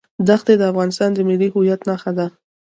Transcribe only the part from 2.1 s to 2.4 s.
ده.